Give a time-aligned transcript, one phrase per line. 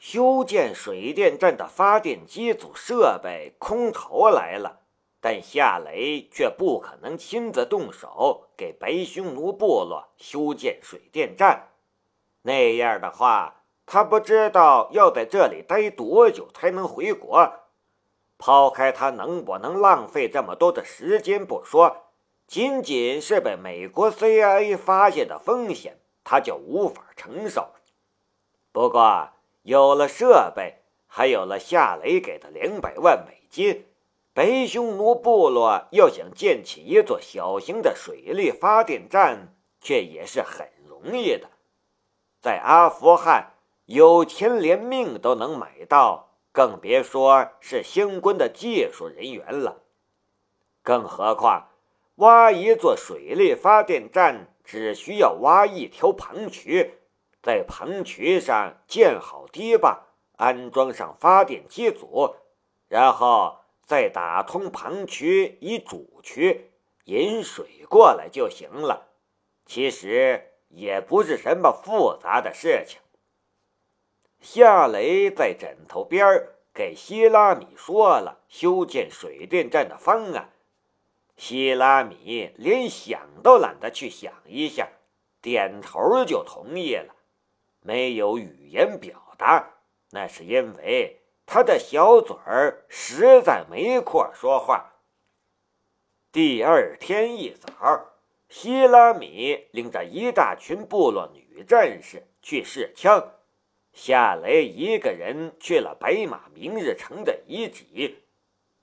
[0.00, 4.80] 修建水电站的发电机组设备空投来了，
[5.20, 11.68] 但夏雷却不可能亲自动手给白匈奴部落修建水电站。
[12.40, 17.52] 那样的话，他不知道要在这里待多久才能回国。
[18.38, 22.04] 抛开他能不能浪费这么多的时间不说，
[22.46, 27.68] 仅仅是被美国 CIA 发现的风险，他就无法承受。
[28.72, 29.28] 不过，
[29.70, 33.86] 有了设备，还有了夏雷给的两百万美金，
[34.34, 41.50] 北匈奴部落要想建起一座小型的水力发电站，却也是很容易的。
[42.40, 43.52] 在阿富汗，
[43.84, 49.82] 有钱连命都能买到，更别说是相关的技术人员了。
[50.82, 51.68] 更何况，
[52.16, 56.94] 挖一座水力发电站只需要挖一条棚渠。
[57.42, 62.36] 在棚渠上建好堤坝，安装上发电机组，
[62.88, 66.70] 然后再打通棚渠以主渠
[67.04, 69.08] 引水过来就行了。
[69.64, 73.00] 其实也不是什么复杂的事情。
[74.40, 80.50] 夏雷在枕头边给希拉米说了修建水电站的方案，
[81.36, 84.88] 希拉米连想都懒得去想一下，
[85.40, 87.14] 点头就同意了。
[87.82, 89.70] 没有语言表达，
[90.10, 94.92] 那是因为他的小嘴儿实在没空说话。
[96.32, 98.12] 第二天一早，
[98.48, 103.32] 希拉米领着一大群部落女战士去试枪，
[103.92, 107.84] 夏雷一个人去了白马明日城的遗址。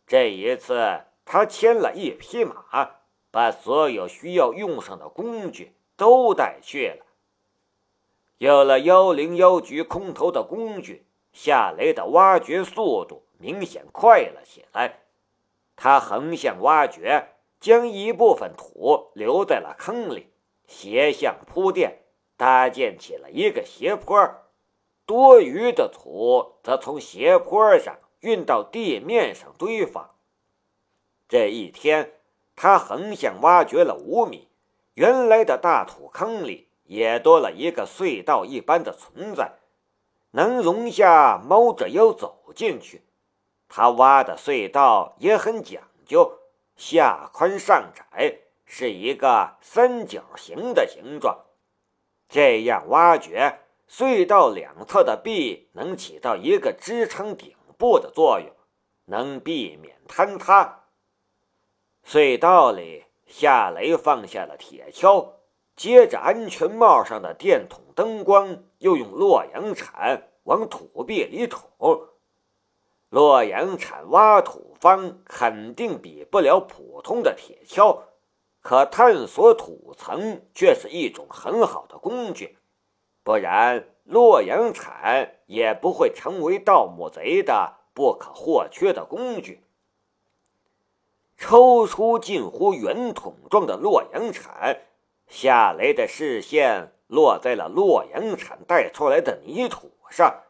[0.06, 2.98] 这一次，他牵了一匹马，
[3.32, 7.07] 把所有需要用上的工具都带去了。
[8.40, 15.00] 有了幺零幺局空投的工具，夏雷的挖掘速度明显快了起来。
[15.76, 20.28] 他横向挖掘，将一部分土留在了坑里，
[20.68, 22.04] 斜向铺垫，
[22.36, 24.44] 搭建起了一个斜坡。
[25.08, 30.12] 多余的土则从斜坡上运到地面上堆放。
[31.28, 32.14] 这一天，
[32.56, 34.48] 他横向挖掘了五米，
[34.94, 36.67] 原来的大土坑里。
[36.88, 39.54] 也多了一个隧道一般的存在，
[40.32, 43.04] 能容下猫着腰走进去。
[43.70, 46.40] 他挖的隧道也很讲究，
[46.76, 51.46] 下宽上窄，是一个三角形的形状。
[52.30, 53.60] 这样挖掘，
[53.90, 58.50] 隧道两侧的壁能起到一个支撑顶部的作用，
[59.06, 60.86] 能避免坍塌。
[62.06, 65.37] 隧道里，夏雷放下了铁锹。
[65.78, 71.70] 接着，安全帽上的电筒灯光又用洛阳铲往土壁里捅。
[73.10, 78.00] 洛阳铲挖土方肯定比不了普通的铁锹，
[78.60, 82.58] 可探索土层却是一种很好的工具，
[83.24, 89.64] 不然洛阳铲也不会成为盗墓贼的不可或缺的工具。
[91.38, 94.82] 抽出近乎圆筒状的洛阳铲。
[95.28, 100.44] 夏雷的视线落在了洛阳铲带出来的泥土上，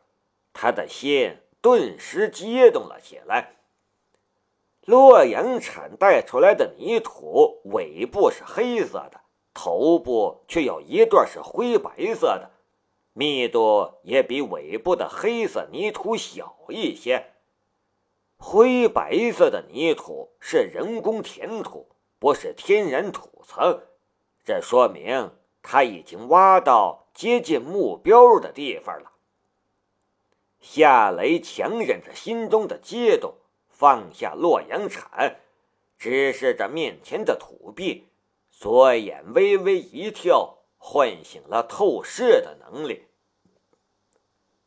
[0.54, 3.56] 他的心顿时激动了起来。
[4.86, 9.20] 洛阳铲带出来的泥土尾部是黑色的，
[9.54, 12.52] 头部却有一段是灰白色的，
[13.12, 17.26] 密度也比尾部的黑色泥土小一些。
[18.38, 23.82] 灰白色的泥土是人工填土，不是天然土层。
[24.48, 29.12] 这说明他已经挖到接近目标的地方了。
[30.62, 33.36] 夏雷强忍着心中的激动，
[33.68, 35.42] 放下洛阳铲，
[35.98, 38.08] 直视着面前的土壁，
[38.50, 43.08] 左眼微微一跳，唤醒了透视的能力。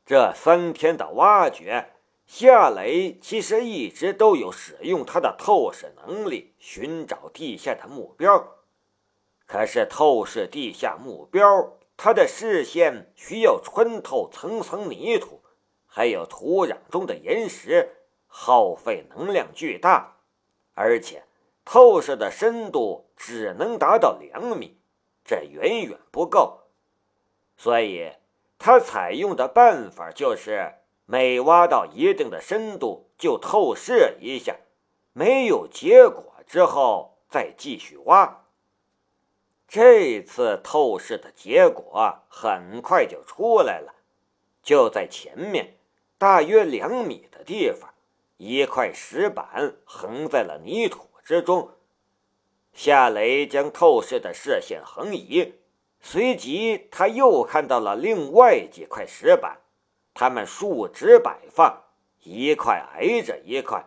[0.05, 1.93] 这三天的挖掘，
[2.27, 8.60] 夏雷其实一直都有使用他的透视能力寻找地下的目标。
[9.51, 15.43] 可是透视地下目标，他的视线需要穿透层层泥土，
[15.89, 17.97] 还有土壤中的岩石，
[18.29, 20.19] 耗费能量巨大，
[20.75, 21.25] 而且
[21.65, 24.79] 透视的深度只能达到两米，
[25.25, 26.61] 这远远不够。
[27.57, 28.13] 所以，
[28.57, 30.75] 他采用的办法就是
[31.07, 34.57] 每挖到一定的深度就透视一下，
[35.13, 38.45] 没有结果之后再继续挖。
[39.73, 43.95] 这次透视的结果很快就出来了，
[44.65, 45.75] 就在前面
[46.19, 47.95] 大约两米的地方，
[48.37, 51.71] 一块石板横在了泥土之中。
[52.73, 55.55] 夏雷将透视的视线横移，
[56.01, 59.61] 随即他又看到了另外几块石板，
[60.13, 61.85] 它们竖直摆放，
[62.25, 63.87] 一块挨着一块，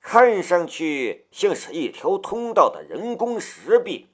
[0.00, 4.06] 看上去像是一条通道的人工石壁。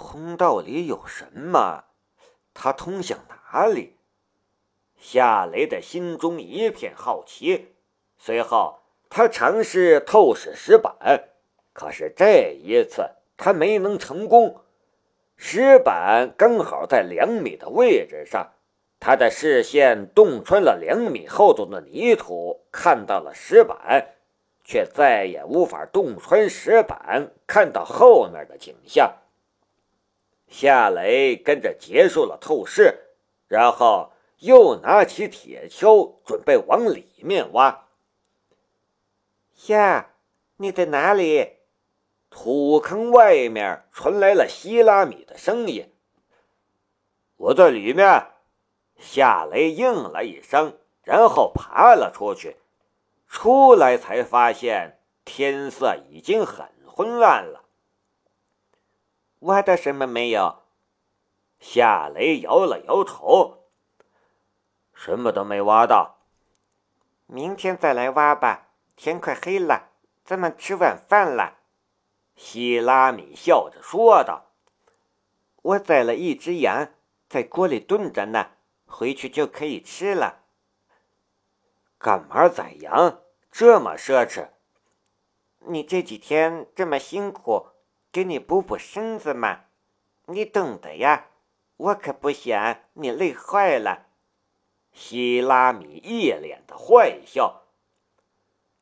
[0.00, 1.82] 通道里有什么？
[2.54, 3.96] 它通向哪里？
[4.96, 7.74] 夏雷的心中一片好奇。
[8.16, 8.78] 随后，
[9.10, 10.94] 他尝试透视石板，
[11.72, 14.60] 可是这一次他没能成功。
[15.36, 18.52] 石板刚好在两米的位置上，
[19.00, 24.14] 他的视线洞穿了两米厚度的泥土，看到了石板，
[24.62, 29.12] 却再也无法洞穿石板，看到后面的景象。
[30.48, 33.10] 夏雷跟着结束了透视，
[33.46, 37.86] 然后又拿起铁锹，准备往里面挖。
[39.66, 40.10] 呀，
[40.56, 41.58] 你在哪里？
[42.30, 45.92] 土坑外面传来了希拉米的声音。
[47.36, 48.28] 我在里面。
[49.00, 52.56] 夏雷应了一声，然后爬了出去。
[53.28, 57.67] 出来才发现天色已经很昏暗了。
[59.40, 60.62] 挖到什么没有？
[61.60, 63.64] 夏雷摇了摇头，
[64.94, 66.18] 什么都没挖到。
[67.26, 69.90] 明天再来挖吧，天快黑了，
[70.24, 71.58] 咱们吃晚饭了。
[72.36, 74.52] 希拉米笑着说道
[75.62, 76.88] ：“我宰了一只羊，
[77.28, 78.52] 在锅里炖着呢，
[78.86, 80.42] 回去就可以吃了。”
[81.98, 83.20] 干嘛宰羊？
[83.50, 84.50] 这么奢侈？
[85.66, 87.70] 你这几天这么辛苦。
[88.10, 89.60] 给你补补身子嘛，
[90.26, 91.26] 你懂的呀。
[91.76, 94.06] 我可不想你累坏了。
[94.92, 97.62] 希拉米一脸的坏笑。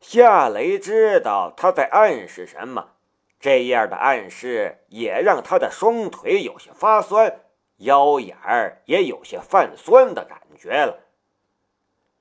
[0.00, 2.92] 夏雷知道他在暗示什么，
[3.38, 7.40] 这样的暗示也让他的双腿有些发酸，
[7.78, 11.00] 腰眼儿也有些泛酸的感觉了。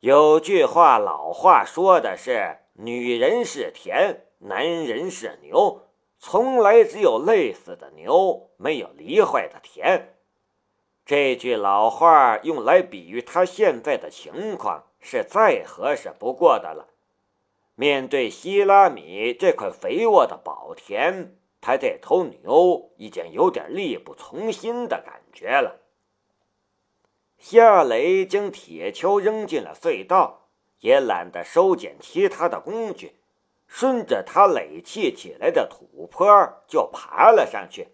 [0.02, 5.84] 有句话，老话说的是：“女人是田，男人是牛。”
[6.28, 10.16] 从来只有累死的牛，没有犁坏的田。
[11.06, 16.88] 这句老话用来比喻他现在的情况，是再合适不过的了。
[17.76, 25.80] 面对希拉米这块肥沃的宝田，他这头牛已经有点力不从心的感觉了。
[27.38, 30.48] 夏雷将铁锹扔进了隧道，
[30.80, 33.18] 也懒得收捡其他的工具。
[33.68, 36.26] 顺着他垒砌起来的土坡
[36.68, 37.90] 就爬了上去。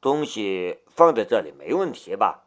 [0.00, 2.44] 东西放在这里没问题吧？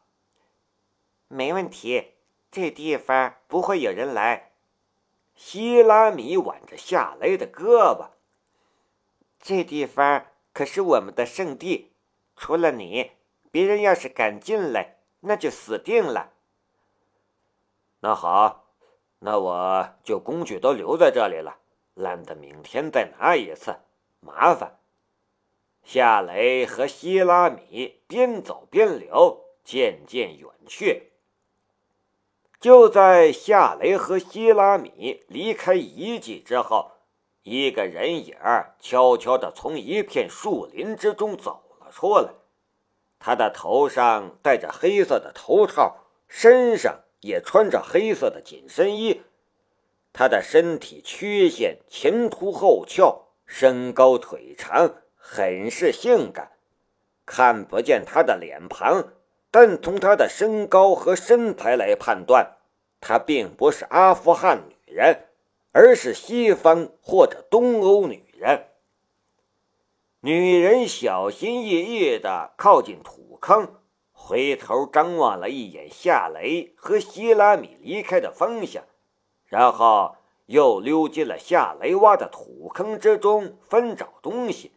[1.27, 2.13] 没问题，
[2.49, 4.51] 这地方不会有人来。
[5.35, 8.09] 希拉米挽着夏雷的胳膊。
[9.41, 11.93] 这地方可是我们的圣地，
[12.35, 13.11] 除了你，
[13.51, 16.33] 别人要是敢进来，那就死定了。
[17.99, 18.68] 那好。
[19.19, 21.57] 那我就工具都留在这里了，
[21.93, 23.75] 懒得明天再拿一次，
[24.21, 24.79] 麻烦。
[25.83, 31.11] 夏雷和希拉米边走边聊，渐渐远去。
[32.59, 36.91] 就在夏雷和希拉米离开遗迹之后，
[37.43, 38.35] 一个人影
[38.79, 42.33] 悄悄地从一片树林之中走了出来。
[43.17, 45.97] 他的头上戴着黑色的头套，
[46.27, 46.99] 身上。
[47.21, 49.21] 也穿着黑色的紧身衣，
[50.13, 56.51] 他的身体曲线前凸后翘，身高腿长，很是性感。
[57.25, 59.13] 看不见他的脸庞，
[59.51, 62.57] 但从他的身高和身材来判断，
[62.99, 65.27] 她并不是阿富汗女人，
[65.71, 68.65] 而是西方或者东欧女人。
[70.21, 73.78] 女人小心翼翼地靠近土坑。
[74.29, 78.83] 回头张望了一眼夏雷和希拉米离开的方向，
[79.47, 84.73] 然后又溜进了夏雷挖的土坑之中翻找东西。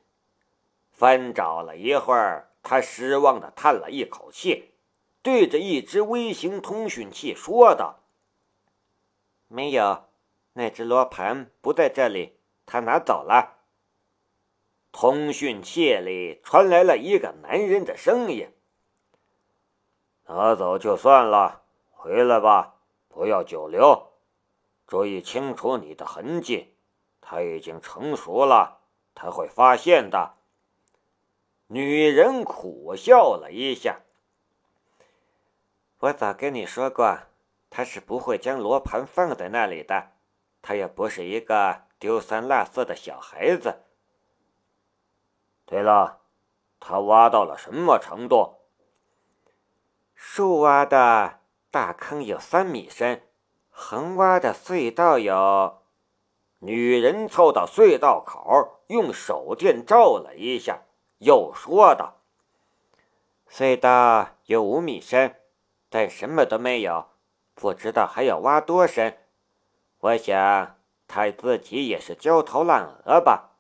[0.91, 4.71] 翻找了一会儿，他失望地叹了一口气，
[5.21, 8.01] 对着一只微型通讯器说道
[9.49, 10.05] ：“没有，
[10.55, 13.59] 那只罗盘不在这里，他拿走了。”
[14.93, 18.49] 通讯器里传来了一个男人的声音。
[20.27, 22.75] 拿走就算了，回来吧，
[23.09, 24.13] 不要久留。
[24.87, 26.77] 注意清除你的痕迹，
[27.21, 28.79] 他已经成熟了，
[29.15, 30.35] 他会发现的。
[31.69, 34.01] 女人苦笑了一下。
[35.99, 37.19] 我早跟你说过，
[37.71, 40.11] 他是不会将罗盘放在那里的。
[40.61, 43.83] 他也不是一个丢三落四的小孩子。
[45.65, 46.21] 对了，
[46.79, 48.62] 他挖到了什么程度？
[50.25, 53.25] 竖挖的大坑有三米深，
[53.71, 55.83] 横挖的隧道有……
[56.61, 60.83] 女人凑到隧道口，用手电照了一下，
[61.19, 62.21] 又说道
[63.51, 65.41] ：“隧道有五米深，
[65.91, 67.09] 但什么都没有，
[67.55, 69.19] 不知道还要挖多深。
[69.99, 70.77] 我想
[71.09, 73.51] 他自己也是焦头烂额吧。”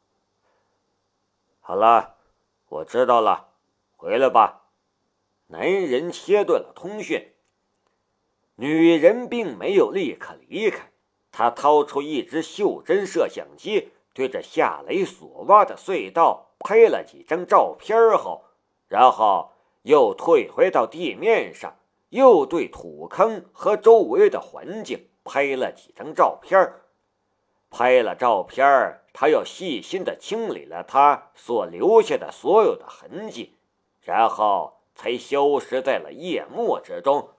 [1.61, 2.14] 好了，
[2.69, 3.49] 我知道了，
[3.97, 4.62] 回来吧。
[5.53, 7.35] 男人切断了通讯。
[8.55, 10.91] 女人并没有立刻离开，
[11.31, 18.45] 她掏出一只袖珍摄像机，对着夏雷所挖的隧道拍了几张照片后，
[18.89, 19.51] 然后
[19.83, 21.77] 又退回到地面上，
[22.09, 26.73] 又对土坑和周围的环境拍了几张照片。
[27.69, 33.57] 拍了照片他又细心地清理了他所留下的所有的痕迹，
[34.01, 37.35] 然后才消失在了夜幕之中。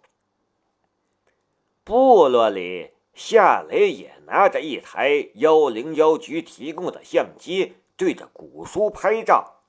[1.83, 9.61] 部落里，夏雷也拿着一台幺零幺局提供的相机，对着古书拍照。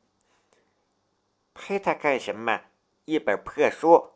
[1.53, 2.63] 拍它干什么？
[3.05, 4.11] 一本破书。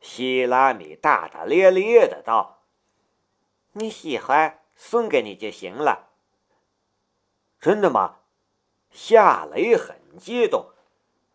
[0.00, 2.62] 希拉米大大咧咧的道
[3.72, 6.08] ：“你喜欢？”送给你就行了。
[7.60, 8.20] 真的吗？
[8.90, 10.70] 夏雷很激动。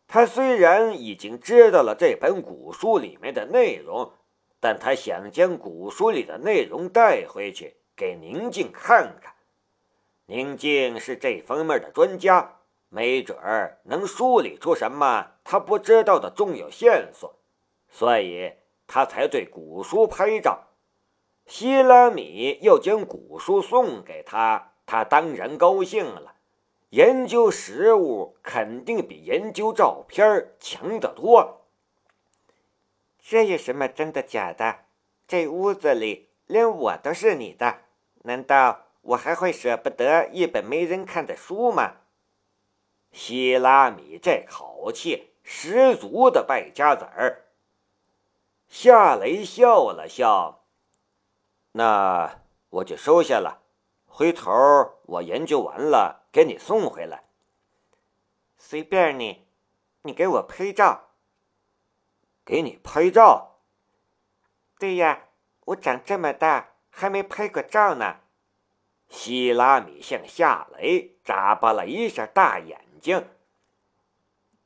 [0.08, 4.14] 他虽然已经知道了这本古书里面的内容，
[4.60, 9.34] 但他想将古书里的内容带回去给宁静看看。
[10.28, 12.60] 宁静是这方面的专家，
[12.90, 17.40] 没准儿能梳理出什么他不知道的重要线索，
[17.90, 18.54] 所以
[18.88, 20.68] 他才对古书拍照。
[21.46, 26.35] 希拉米要将古书送给他，他当然高兴了。
[26.96, 31.66] 研究实物肯定比研究照片强得多。
[33.20, 34.86] 这有什么真的假的？
[35.28, 37.80] 这屋子里连我都是你的，
[38.24, 41.98] 难道我还会舍不得一本没人看的书吗？
[43.12, 47.48] 希拉米这口气十足的败家子儿。
[48.70, 50.64] 夏雷笑了笑。
[51.74, 53.64] 那我就收下了，
[54.08, 54.50] 回头
[55.08, 57.24] 我研究完了给你送回来。
[58.58, 59.48] 随便你，
[60.02, 61.12] 你给我拍照。
[62.44, 63.62] 给你拍照？
[64.78, 65.30] 对呀，
[65.68, 68.18] 我长这么大还没拍过照呢。
[69.08, 73.30] 希拉米向夏雷眨巴了一下大眼睛。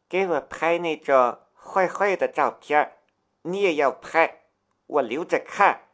[0.07, 2.97] 给我拍那种坏坏的照片，
[3.43, 4.45] 你也要拍，
[4.87, 5.88] 我留着看。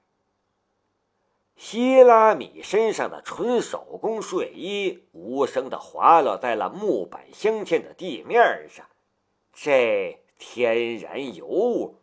[1.56, 8.86] 希拉米身上的纯手工睡衣无声地滑落在了木板镶嵌的地面上，
[9.54, 12.02] 这天然尤物，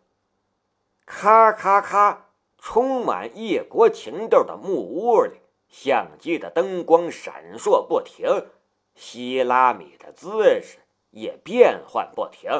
[1.04, 8.46] 咔咔咔，充满异国情调的木屋里，相机的灯光闪烁不停，
[8.94, 10.78] 希拉米的姿势
[11.10, 12.50] 也变换不停。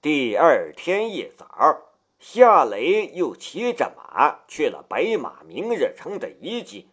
[0.00, 1.85] 第二天一早。
[2.18, 6.90] 夏雷又骑着马去了白马明日城的遗迹，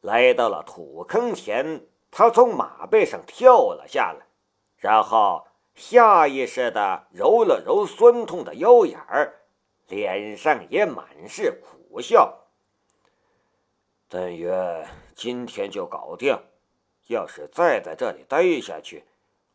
[0.00, 4.26] 来到了土坑前，他从马背上跳了下来，
[4.76, 9.40] 然后下意识地揉了揉酸痛的腰眼儿，
[9.86, 12.46] 脸上也满是苦笑。
[14.08, 16.36] 但愿今天就搞定，
[17.08, 19.04] 要是再在这里待下去，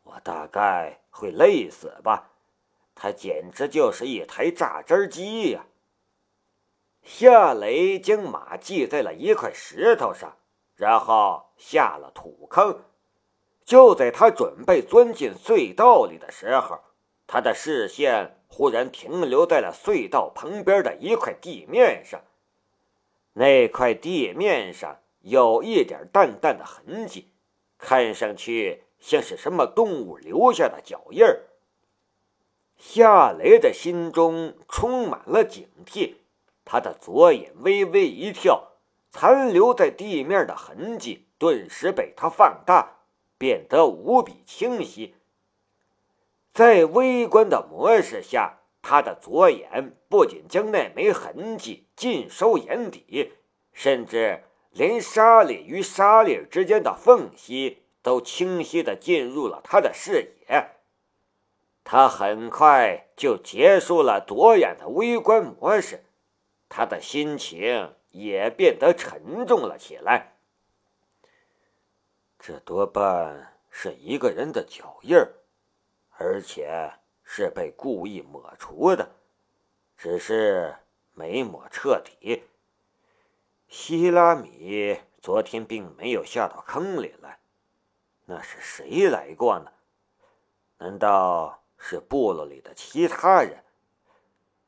[0.04, 2.30] 我大概会累死吧。
[2.94, 5.66] 他简直就是一台榨汁机呀！
[7.02, 10.36] 夏雷将马系在了一块石头上，
[10.74, 12.84] 然后下了土坑。
[13.64, 16.80] 就在他准备钻进隧道里的时候，
[17.26, 22.22] 他的视线忽然停留在了隧道旁边的一块地面上。
[23.34, 27.30] 那块地面上有一点淡淡的痕迹，
[27.78, 31.43] 看上去像是什么动物留下的脚印儿。
[32.86, 36.16] 夏雷的心中充满了警惕，
[36.66, 38.72] 他的左眼微微一跳，
[39.10, 42.98] 残留在地面的痕迹顿时被他放大，
[43.38, 45.14] 变得无比清晰。
[46.52, 53.32] 在微观的模式下，他的左眼不仅将那枚痕迹尽收眼底，
[53.72, 60.70] 甚至连沙粒与沙粒之间的缝隙都清晰地进入了他的视野。
[61.84, 66.02] 他很快就结束了左眼的微观模式，
[66.68, 70.38] 他的心情也变得沉重了起来。
[72.38, 75.16] 这多半是一个人的脚印，
[76.16, 79.10] 而且是被故意抹除的，
[79.96, 80.76] 只是
[81.12, 82.44] 没抹彻底。
[83.68, 87.40] 希拉米昨天并没有下到坑里来，
[88.26, 89.72] 那是谁来过呢？
[90.78, 93.62] 难道是部落里的其他人？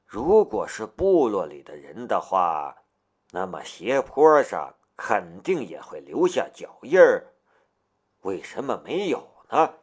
[0.05, 2.83] 如果是部落里的人的话，
[3.31, 7.33] 那么斜坡上肯定也会留下脚印儿。
[8.21, 9.77] 为什么没有呢？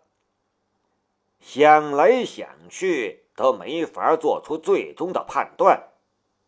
[1.40, 5.90] 想来想去都没法做出最终的判断。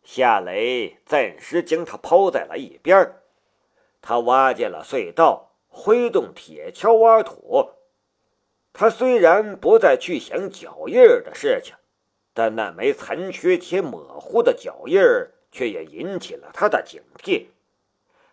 [0.04, 3.24] 夏雷暂时将它抛在了一边。
[4.04, 7.72] 他挖进了隧道，挥动铁锹挖土。
[8.78, 11.74] 他虽然不再去想脚印儿的事情，
[12.34, 17.48] 但那枚残缺且模糊的脚印儿却也引起了他的警惕。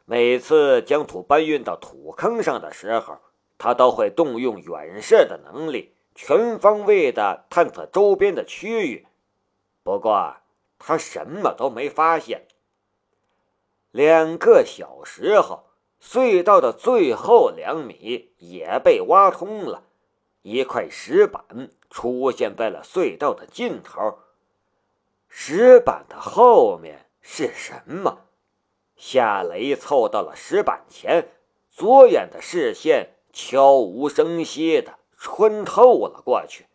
[0.04, 3.18] 每次将土搬运到土坑上的时候，
[3.56, 9.06] 他都会动用远视的能力，全方位地探测周边的区域。
[9.84, 10.38] 不过，
[10.76, 12.48] 他什么都没发现。
[13.92, 15.66] 两个小时后，
[16.02, 19.84] 隧道的最后两米也被挖通了，
[20.42, 24.18] 一块石板出现在了隧道的尽头。
[25.28, 28.26] 石板的后面是什么？
[28.96, 31.28] 夏雷凑到了石板前，
[31.70, 33.14] 左眼的视线。
[33.34, 36.66] 悄无声息的穿透了过去。